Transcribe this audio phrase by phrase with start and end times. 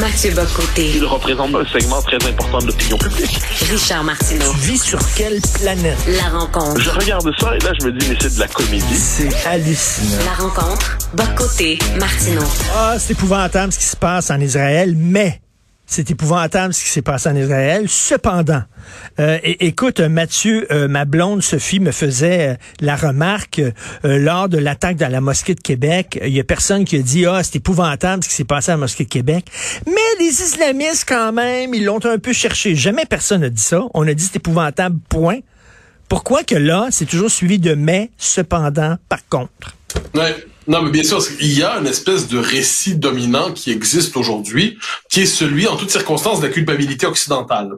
[0.00, 0.90] Mathieu Bocoté.
[0.96, 3.38] Il représente un segment très important de l'opinion publique.
[3.70, 4.50] Richard Martineau.
[4.52, 5.98] Tu vis sur quelle planète?
[6.08, 6.80] La rencontre.
[6.80, 8.96] Je regarde ça et là, je me dis, mais c'est de la comédie.
[8.96, 10.24] C'est hallucinant.
[10.24, 10.98] La rencontre.
[11.14, 11.78] Bocoté.
[11.98, 12.42] Martineau.
[12.74, 15.40] Ah, c'est épouvantable ce qui se passe en Israël, mais
[15.86, 17.88] c'est épouvantable ce qui s'est passé en Israël.
[17.88, 18.62] Cependant,
[19.20, 24.58] euh, écoute, Mathieu, euh, ma blonde Sophie me faisait euh, la remarque euh, lors de
[24.58, 26.18] l'attaque dans la mosquée de Québec.
[26.24, 28.74] Il y a personne qui a dit ah c'est épouvantable ce qui s'est passé à
[28.74, 29.46] la mosquée de Québec.
[29.86, 32.74] Mais les islamistes quand même, ils l'ont un peu cherché.
[32.74, 33.82] Jamais personne n'a dit ça.
[33.94, 34.98] On a dit c'est épouvantable.
[35.08, 35.40] Point.
[36.08, 39.74] Pourquoi que là, c'est toujours suivi de mais, cependant, par contre?
[40.66, 44.78] Non, mais bien sûr, il y a une espèce de récit dominant qui existe aujourd'hui,
[45.10, 47.72] qui est celui, en toutes circonstances, de la culpabilité occidentale.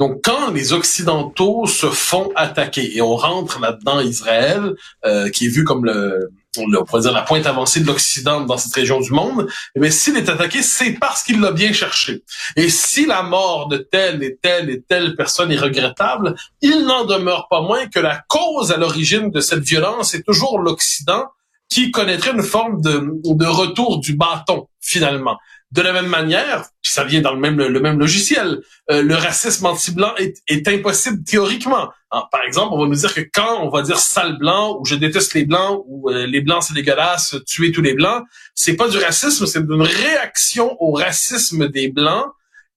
[0.00, 4.74] Donc, quand les Occidentaux se font attaquer, et on rentre là-dedans Israël,
[5.04, 8.58] euh, qui est vu comme le, on pourrait dire la pointe avancée de l'Occident dans
[8.58, 9.46] cette région du monde,
[9.76, 12.24] eh bien, s'il est attaqué, c'est parce qu'il l'a bien cherché.
[12.56, 17.04] Et si la mort de telle et telle et telle personne est regrettable, il n'en
[17.04, 21.28] demeure pas moins que la cause à l'origine de cette violence est toujours l'Occident,
[21.72, 25.38] qui connaîtrait une forme de, de retour du bâton, finalement.
[25.70, 29.64] De la même manière, ça vient dans le même, le même logiciel, euh, le racisme
[29.64, 31.88] anti-blanc est, est impossible théoriquement.
[32.10, 34.84] Alors, par exemple, on va nous dire que quand on va dire sale blanc ou
[34.84, 38.22] je déteste les blancs ou euh, les blancs c'est dégueulasse, tuer tous les blancs,
[38.54, 42.26] c'est pas du racisme, c'est une réaction au racisme des blancs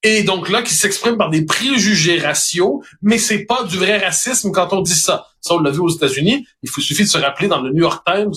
[0.03, 4.51] et donc là qui s'exprime par des préjugés raciaux, mais c'est pas du vrai racisme
[4.51, 5.27] quand on dit ça.
[5.41, 6.47] Ça on l'a vu aux États-Unis.
[6.63, 8.35] Il faut suffit de se rappeler dans le New York Times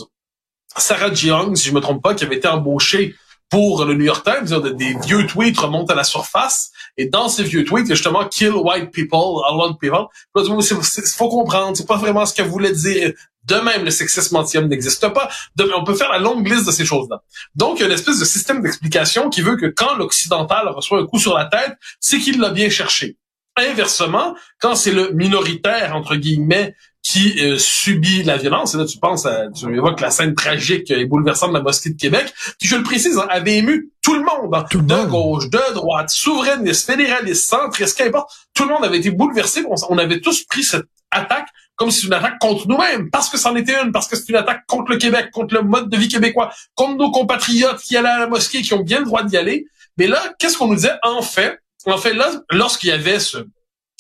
[0.77, 3.15] Sarah Young, si je me trompe pas, qui avait été embauchée
[3.51, 7.45] pour le New York Times, des vieux tweets remontent à la surface, et dans ces
[7.45, 10.09] vieux tweets, il y a justement kill white people, I want people.
[10.37, 13.13] Il faut comprendre, c'est pas vraiment ce qu'elle voulait dire.
[13.45, 15.31] De même, le sexisme anti-homme n'existe pas.
[15.75, 17.23] On peut faire la longue liste de ces choses-là.
[17.55, 21.01] Donc, il y a une espèce de système d'explication qui veut que quand l'occidental reçoit
[21.01, 23.17] un coup sur la tête, c'est qu'il l'a bien cherché.
[23.57, 26.77] Inversement, quand c'est le minoritaire, entre guillemets,
[27.09, 30.91] qui euh, subit la violence, et là tu penses à, tu évoques la scène tragique
[30.91, 34.13] et bouleversante de la mosquée de Québec, qui, je le précise, hein, avait ému tout
[34.13, 35.09] le monde, hein, Tout de monde.
[35.09, 39.97] gauche, de droite, souverainiste, fédéraliste, centriste, qu'importe, tout le monde avait été bouleversé, on, on
[39.97, 43.57] avait tous pris cette attaque comme si c'était une attaque contre nous-mêmes, parce que c'en
[43.57, 46.09] était une, parce que c'est une attaque contre le Québec, contre le mode de vie
[46.09, 49.37] québécois, contre nos compatriotes qui allaient à la mosquée, qui ont bien le droit d'y
[49.39, 49.67] aller.
[49.97, 50.97] Mais là, qu'est-ce qu'on nous disait?
[51.05, 51.61] En fait?
[51.87, 53.39] En fait, là, lorsqu'il y avait ce,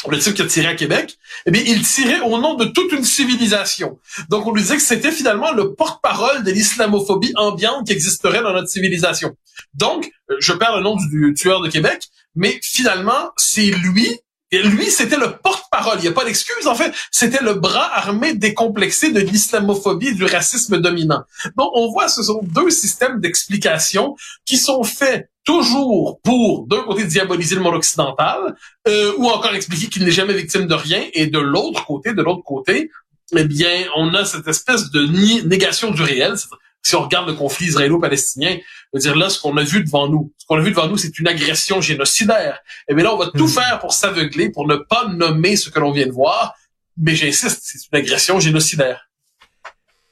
[0.06, 2.92] le type qui a tiré à Québec, eh bien, il tirait au nom de toute
[2.92, 3.98] une civilisation.
[4.30, 8.52] Donc, on lui disait que c'était finalement le porte-parole de l'islamophobie ambiante qui existerait dans
[8.52, 9.36] notre civilisation.
[9.74, 12.04] Donc, euh, je perds le nom du, tueur de Québec,
[12.36, 14.08] mais finalement, c'est lui
[14.52, 15.98] lui, c'était le porte-parole.
[15.98, 16.92] Il n'y a pas d'excuse, en fait.
[17.10, 21.22] C'était le bras armé décomplexé de l'islamophobie et du racisme dominant.
[21.56, 24.16] Donc, on voit, ce sont deux systèmes d'explication
[24.46, 28.54] qui sont faits toujours pour, d'un côté, diaboliser le monde occidental,
[28.86, 32.22] euh, ou encore expliquer qu'il n'est jamais victime de rien, et de l'autre côté, de
[32.22, 32.90] l'autre côté,
[33.36, 36.34] eh bien, on a cette espèce de négation du réel.
[36.82, 38.56] Si on regarde le conflit israélo-palestinien,
[38.94, 41.18] dire là, ce qu'on a vu devant nous, ce qu'on a vu devant nous, c'est
[41.18, 42.60] une agression génocidaire.
[42.88, 43.48] Et bien là, on va tout Mhm.
[43.48, 46.54] faire pour s'aveugler, pour ne pas nommer ce que l'on vient de voir.
[46.96, 49.04] Mais j'insiste, c'est une agression génocidaire.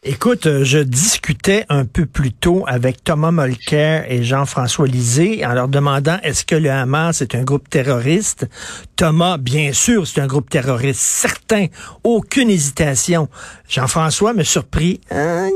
[0.09, 5.53] Écoute, euh, je discutais un peu plus tôt avec Thomas Molker et Jean-François Lisée en
[5.53, 8.47] leur demandant est-ce que le Hamas est un groupe terroriste?
[8.94, 11.66] Thomas, bien sûr, c'est un groupe terroriste, certain,
[12.04, 13.28] aucune hésitation.
[13.69, 15.00] Jean-François me surpris.
[15.10, 15.48] Ah,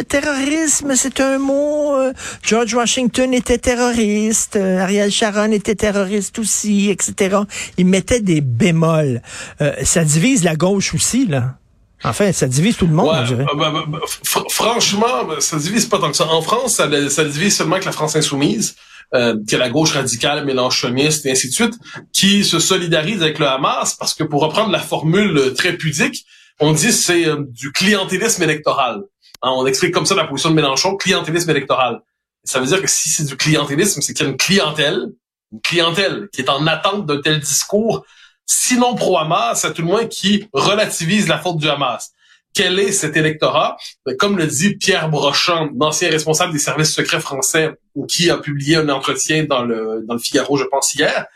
[0.00, 1.94] le terrorisme, c'est un mot.
[1.96, 2.12] euh,
[2.42, 7.36] George Washington était terroriste, euh, Ariel Sharon était terroriste aussi, etc.
[7.76, 9.20] Il mettait des bémols.
[9.60, 11.56] Euh, ça divise la gauche aussi, là.
[12.02, 13.44] Enfin, ça divise tout le monde, Ouais, je dirais.
[13.52, 16.26] euh, bah, bah, bah, fr- franchement, ça divise pas tant que ça.
[16.28, 18.74] En France, ça, divise seulement avec la France insoumise,
[19.14, 21.74] euh, qui est la gauche radicale, mélanchoniste et ainsi de suite,
[22.14, 26.24] qui se solidarise avec le Hamas parce que pour reprendre la formule très pudique,
[26.58, 29.02] on dit c'est euh, du clientélisme électoral.
[29.42, 32.00] Hein, on explique comme ça la position de Mélenchon, clientélisme électoral.
[32.44, 35.08] Ça veut dire que si c'est du clientélisme, c'est qu'il y a une clientèle,
[35.52, 38.04] une clientèle qui est en attente d'un tel discours
[38.50, 42.12] sinon pro-Hamas, à tout le moins qui relativise la faute du Hamas.
[42.52, 43.76] Quel est cet électorat?
[44.04, 47.70] Ben, Comme le dit Pierre Brochant, l'ancien responsable des services secrets français,
[48.08, 51.26] qui a publié un entretien dans le, dans le Figaro, je pense, hier,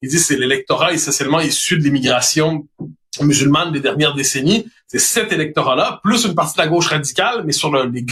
[0.00, 2.68] il dit c'est l'électorat essentiellement issu de l'immigration
[3.22, 4.66] musulmane des dernières décennies.
[4.86, 8.02] C'est cet électorat-là, plus une partie de la gauche radicale, mais sur le- les,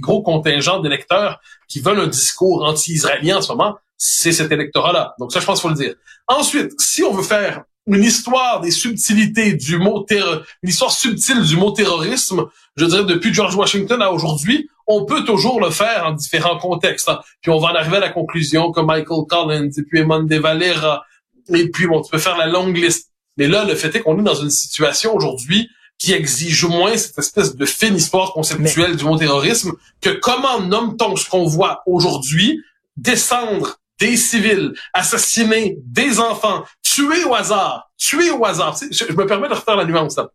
[0.00, 5.14] gros- contingents d'électeurs qui veulent un discours anti-israélien en ce moment, c'est cet électorat-là.
[5.18, 5.94] Donc ça, je pense qu'il faut le dire.
[6.28, 11.56] Ensuite, si on veut faire une histoire des subtilités du mot une histoire subtile du
[11.56, 12.44] mot terrorisme,
[12.76, 17.08] je dirais depuis George Washington à aujourd'hui, On peut toujours le faire en différents contextes.
[17.08, 17.18] hein.
[17.40, 20.36] Puis on va en arriver à la conclusion que Michael Collins, et puis Eamon De
[20.36, 21.02] Valera,
[21.48, 23.10] et puis bon, tu peux faire la longue liste.
[23.36, 27.18] Mais là, le fait est qu'on est dans une situation aujourd'hui qui exige moins cette
[27.18, 32.60] espèce de fine histoire conceptuelle du mot terrorisme que comment nomme-t-on ce qu'on voit aujourd'hui
[32.96, 38.76] descendre des civils, assassiner des enfants, tuer au hasard, tuer au hasard.
[38.78, 40.16] Tu sais, Je, je me permets de refaire la nuance.
[40.16, 40.30] Là.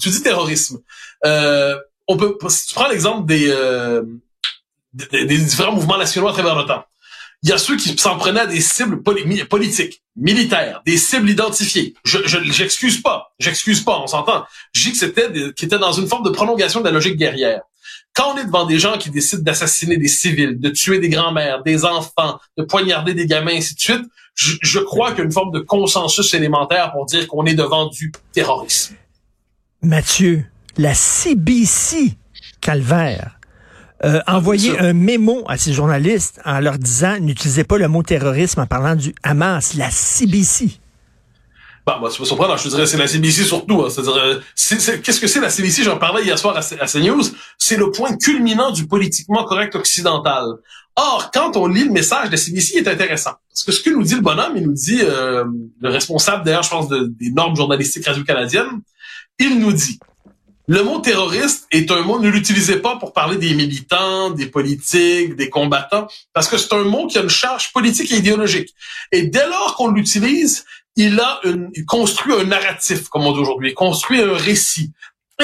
[0.00, 0.78] Tu dis terrorisme.
[1.24, 1.76] Euh,
[2.06, 4.02] on peut, si tu prends l'exemple des, euh,
[4.92, 6.84] des, des différents mouvements nationaux à travers le temps.
[7.44, 11.94] Il y a ceux qui s'en prenaient à des cibles politiques, militaires, des cibles identifiées.
[12.02, 14.46] Je, je j'excuse pas, j'excuse pas, on s'entend.
[14.72, 17.60] Je dis que c'était qui était dans une forme de prolongation de la logique guerrière.
[18.14, 21.62] Quand on est devant des gens qui décident d'assassiner des civils, de tuer des grands-mères,
[21.62, 24.04] des enfants, de poignarder des gamins, ainsi de suite,
[24.34, 27.54] je, je crois qu'il y a une forme de consensus élémentaire pour dire qu'on est
[27.54, 28.94] devant du terrorisme.
[29.82, 30.46] Mathieu,
[30.78, 32.14] la CBC
[32.62, 33.38] Calvaire
[34.04, 38.60] euh, envoyé un mémo à ses journalistes en leur disant n'utilisez pas le mot terrorisme
[38.60, 40.78] en parlant du Hamas, la CBC.
[41.86, 43.82] Bah, moi, tu vas surprendre, je te dirais, c'est la CBC surtout.
[43.82, 43.90] hein.
[43.90, 45.82] C'est-à-dire, euh, c'est- c'est- qu'est-ce que c'est la CBC?
[45.82, 47.22] J'en parlais hier soir à, CNews.
[47.58, 50.44] C'est le point culminant du politiquement correct occidental.
[50.96, 53.32] Or, quand on lit le message de la CBC, il est intéressant.
[53.50, 55.44] Parce que ce que nous dit le bonhomme, il nous dit, euh,
[55.80, 58.80] le responsable d'ailleurs, je pense, de- des normes journalistiques radio-canadiennes,
[59.38, 59.98] il nous dit,
[60.66, 65.36] le mot terroriste est un mot, ne l'utilisez pas pour parler des militants, des politiques,
[65.36, 68.74] des combattants, parce que c'est un mot qui a une charge politique et idéologique.
[69.12, 70.64] Et dès lors qu'on l'utilise,
[70.96, 74.92] il a une, il construit un narratif, comme on dit aujourd'hui, il construit un récit.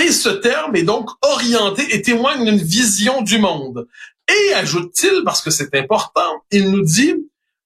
[0.01, 3.89] Et ce terme est donc orienté et témoigne d'une vision du monde.
[4.29, 7.15] Et ajoute-t-il, parce que c'est important, il nous dit,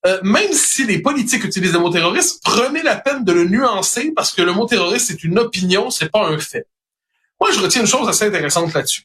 [0.07, 4.13] euh, même si les politiques utilisent le mot terroriste, prenez la peine de le nuancer
[4.15, 6.67] parce que le mot terroriste c'est une opinion, c'est pas un fait.
[7.45, 9.03] Moi, je retiens une chose assez intéressante là-dessus.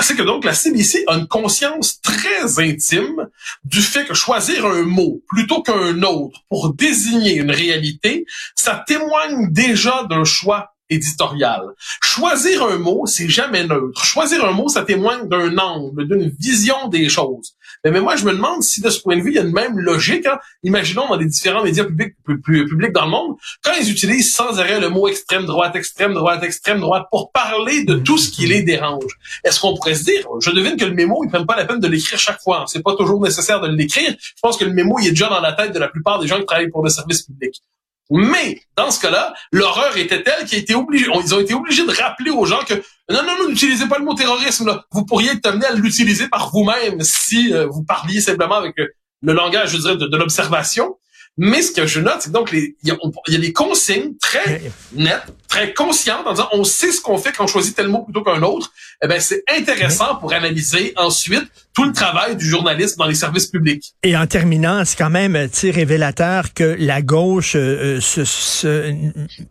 [0.00, 3.28] C'est que donc la CBC a une conscience très intime
[3.62, 8.24] du fait que choisir un mot plutôt qu'un autre pour désigner une réalité,
[8.54, 11.62] ça témoigne déjà d'un choix éditorial.
[12.02, 14.04] Choisir un mot, c'est jamais neutre.
[14.04, 17.54] Choisir un mot, ça témoigne d'un angle, d'une vision des choses.
[17.84, 19.42] Mais, mais moi, je me demande si de ce point de vue, il y a
[19.42, 20.26] une même logique.
[20.26, 20.38] Hein?
[20.64, 24.34] Imaginons dans les différents médias publics, pu- pu- publics dans le monde, quand ils utilisent
[24.34, 28.30] sans arrêt le mot extrême droite, extrême droite, extrême droite pour parler de tout ce
[28.30, 29.12] qui les dérange.
[29.44, 31.80] Est-ce qu'on pourrait se dire, je devine que le mémo, ils prennent pas la peine
[31.80, 32.64] de l'écrire chaque fois.
[32.66, 34.14] C'est pas toujours nécessaire de l'écrire.
[34.18, 36.26] Je pense que le mémo, il est déjà dans la tête de la plupart des
[36.26, 37.62] gens qui travaillent pour le service public.
[38.10, 41.92] Mais, dans ce cas-là, l'horreur était telle qu'ils étaient obligés, ils ont été obligés de
[41.92, 42.74] rappeler aux gens que
[43.10, 44.84] non, non, non, n'utilisez pas le mot terrorisme, là.
[44.92, 48.88] Vous pourriez être amené à l'utiliser par vous-même si euh, vous parliez simplement avec euh,
[49.22, 50.96] le langage, je dirais, de, de l'observation.
[51.40, 52.96] Mais ce que je note, c'est que donc il y, a-
[53.28, 54.60] y des consignes très
[54.92, 58.02] nettes, très conscientes en disant on sait ce qu'on fait quand on choisit tel mot
[58.02, 58.72] plutôt qu'un autre.
[59.02, 61.44] Eh ben c'est intéressant pour analyser ensuite
[61.74, 63.94] tout le travail du journalisme dans les services publics.
[64.02, 68.92] Et en terminant, c'est quand même sais, révélateur que la gauche euh, se, se,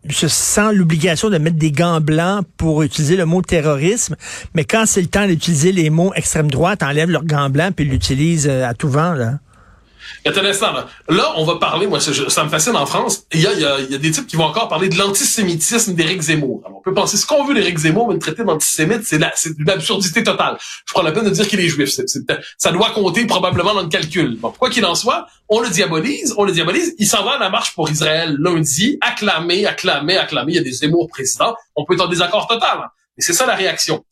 [0.09, 4.17] se sent l'obligation de mettre des gants blancs pour utiliser le mot terrorisme,
[4.53, 7.85] mais quand c'est le temps d'utiliser les mots extrême droite, enlèvent leurs gants blancs puis
[7.85, 9.13] l'utilisent euh, à tout vent.
[9.13, 9.39] Là.
[10.25, 10.73] Intéressant.
[10.73, 10.87] Là.
[11.09, 13.23] Là, on va parler, moi, ça, me fascine en France.
[13.33, 15.93] Il y a, y, a, y a des types qui vont encore parler de l'antisémitisme
[15.93, 16.61] d'Éric Zemmour.
[16.75, 19.17] On peut penser ce qu'on veut d'Éric Zemmour, mais le traiter d'antisémite, c'est
[19.57, 20.57] une absurdité totale.
[20.59, 21.89] Je prends la peine de dire qu'il est juif.
[22.57, 24.37] Ça doit compter probablement dans le calcul.
[24.39, 26.93] Bon, quoi qu'il en soit, on le diabolise, on le diabolise.
[26.99, 30.53] Il s'en va à la marche pour Israël lundi, acclamé, acclamé, acclamé.
[30.53, 31.55] Il y a des Zemmour présidents.
[31.75, 32.79] On peut être en désaccord total.
[32.83, 32.87] hein.
[33.17, 34.03] Mais c'est ça la réaction.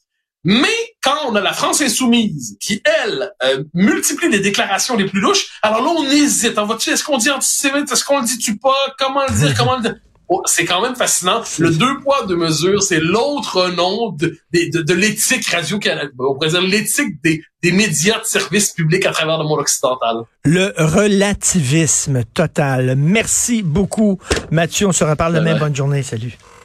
[0.47, 0.69] Mais
[1.03, 5.47] quand on a la France insoumise qui, elle, euh, multiplie les déclarations les plus louches,
[5.63, 6.57] alors là, on hésite.
[6.59, 7.91] On va est-ce qu'on dit antisémite?
[7.91, 8.75] Est-ce qu'on le dit tu pas?
[8.99, 9.53] Comment le dire?
[9.57, 9.95] Comment le dire?
[10.27, 11.43] Oh, c'est quand même fascinant.
[11.59, 16.11] Le deux poids, deux mesures, c'est l'autre nom de, de, de, de l'éthique radio-canadienne.
[16.17, 20.17] On pourrait dire l'éthique des, des médias de service public à travers le monde occidental.
[20.43, 22.95] Le relativisme total.
[22.97, 24.87] Merci beaucoup, Mathieu.
[24.87, 25.57] On se reparle demain.
[25.59, 26.01] Bonne journée.
[26.01, 26.35] Salut.